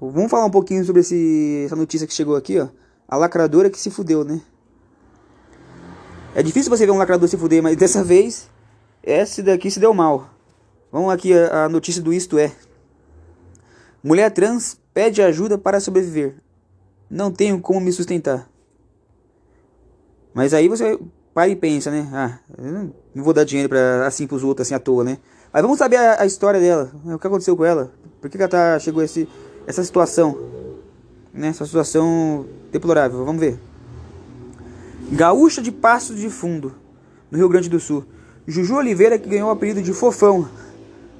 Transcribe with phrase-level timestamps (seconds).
[0.00, 2.68] Vamos falar um pouquinho sobre esse, essa notícia que chegou aqui, ó.
[3.08, 4.40] A lacradora que se fudeu, né?
[6.34, 8.50] É difícil você ver um lacrador se fuder, mas dessa vez,
[9.02, 10.28] esse daqui se deu mal.
[10.92, 12.52] Vamos aqui a, a notícia do Isto É.
[14.02, 16.36] Mulher trans pede ajuda para sobreviver.
[17.08, 18.48] Não tenho como me sustentar.
[20.34, 20.98] Mas aí você
[21.32, 22.08] para e pensa, né?
[22.12, 22.38] Ah,
[23.14, 25.18] não vou dar dinheiro para assim pros outros assim à toa, né?
[25.52, 26.92] Mas vamos saber a, a história dela.
[27.04, 27.92] O que aconteceu com ela?
[28.20, 29.28] Por que, que ela tá, chegou a esse,
[29.66, 30.38] essa situação?
[31.32, 31.48] Né?
[31.48, 33.24] Essa situação deplorável.
[33.24, 33.58] Vamos ver.
[35.10, 36.74] Gaúcha de Passo de Fundo,
[37.30, 38.04] no Rio Grande do Sul.
[38.46, 40.48] Juju Oliveira, que ganhou o apelido de Fofão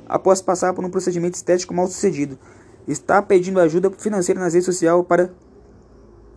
[0.09, 2.39] após passar por um procedimento estético mal sucedido,
[2.87, 5.31] está pedindo ajuda financeira nas redes sociais para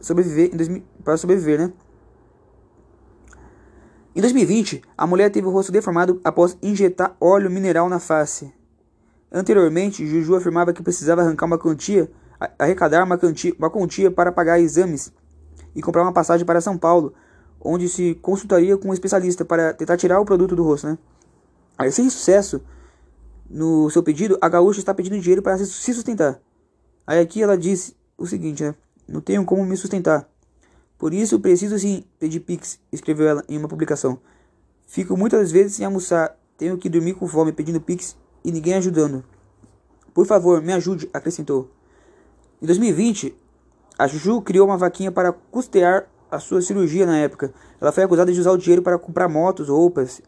[0.02, 0.52] sobreviver,
[1.04, 1.74] para sobreviver, né?
[4.16, 8.52] Em 2020, a mulher teve o rosto deformado após injetar óleo mineral na face.
[9.32, 12.10] Anteriormente, Juju afirmava que precisava arrancar uma quantia,
[12.58, 15.14] arrecadar uma quantia, uma quantia para pagar exames
[15.76, 17.14] e comprar uma passagem para São Paulo,
[17.62, 20.98] onde se consultaria com um especialista para tentar tirar o produto do rosto, né?
[21.78, 22.62] Aí, sem sucesso
[23.50, 26.40] no seu pedido, a gaúcha está pedindo dinheiro para se sustentar.
[27.06, 28.76] Aí aqui ela disse o seguinte, né?
[29.08, 30.28] Não tenho como me sustentar.
[30.98, 34.20] Por isso preciso sim pedir pix, escreveu ela em uma publicação.
[34.88, 39.24] Fico muitas vezes sem almoçar, tenho que dormir com fome pedindo pix e ninguém ajudando.
[40.14, 41.70] Por favor, me ajude, acrescentou.
[42.62, 43.36] Em 2020,
[43.98, 47.54] a Juju criou uma vaquinha para custear a sua cirurgia na época.
[47.80, 50.22] Ela foi acusada de usar o dinheiro para comprar motos, roupas,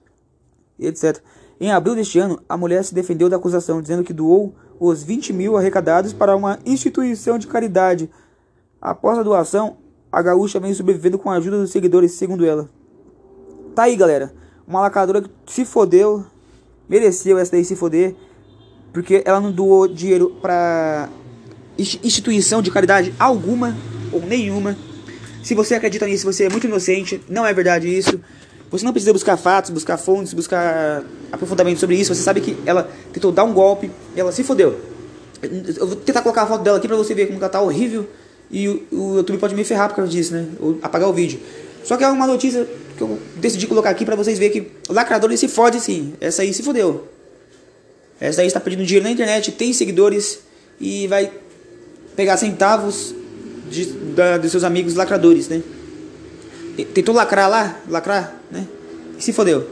[0.80, 1.22] etc.
[1.60, 5.32] Em abril deste ano, a mulher se defendeu da acusação, dizendo que doou os 20
[5.32, 8.10] mil arrecadados para uma instituição de caridade.
[8.82, 9.78] Após a doação,
[10.12, 12.68] a gaúcha vem sobrevivendo com a ajuda dos seguidores, segundo ela.
[13.76, 14.34] Tá aí, galera.
[14.68, 16.26] Uma lacradora que se fodeu,
[16.92, 18.14] mereceu essa daí se foder,
[18.92, 21.08] porque ela não doou dinheiro para
[21.78, 23.78] instituição de caridade alguma
[24.12, 24.76] ou nenhuma.
[25.42, 28.20] Se você acredita nisso, você é muito inocente, não é verdade isso.
[28.70, 32.14] Você não precisa buscar fatos, buscar fontes, buscar aprofundamento sobre isso.
[32.14, 34.78] Você sabe que ela tentou dar um golpe e ela se fodeu.
[35.42, 38.08] Eu vou tentar colocar a foto dela aqui pra você ver como ela tá horrível.
[38.50, 40.46] E o, o YouTube pode me ferrar por causa disso, né?
[40.60, 41.40] Ou apagar o vídeo.
[41.84, 45.36] Só que é uma notícia que eu decidi colocar aqui para vocês verem que lacrador
[45.38, 46.14] se fode sim.
[46.22, 47.08] Essa aí se fodeu.
[48.20, 50.40] Essa aí está pedindo dinheiro na internet, tem seguidores
[50.80, 51.32] e vai
[52.16, 53.16] pegar centavos
[53.70, 55.62] de, da, dos seus amigos lacradores, né?
[56.94, 58.68] Tentou lacrar lá, lacrar, né?
[59.18, 59.68] E se fodeu.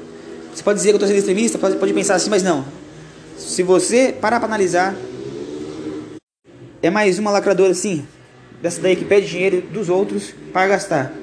[0.53, 2.65] Você pode dizer que eu estou sendo extremista, pode, pode pensar assim, mas não.
[3.37, 4.95] Se você parar para analisar,
[6.81, 8.05] é mais uma lacradora sim
[8.61, 11.13] dessa daí que pede dinheiro dos outros para gastar.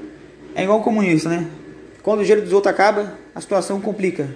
[0.57, 1.47] É igual um comunista, né?
[2.03, 4.35] Quando o dinheiro dos outros acaba, a situação complica.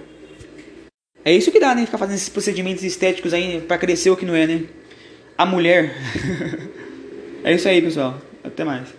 [1.25, 1.83] É isso que dá, né?
[1.83, 4.65] Ficar fazendo esses procedimentos estéticos aí para crescer o que não é, né?
[5.35, 5.95] A mulher.
[7.43, 8.21] é isso aí, pessoal.
[8.43, 8.87] Até mais.